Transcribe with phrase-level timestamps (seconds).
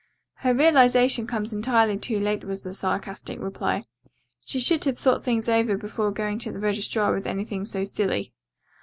[0.37, 3.83] "Her realization comes entirely too late," was the sarcastic reply.
[4.43, 8.33] "She should have thought things over before going to the registrar with anything so silly."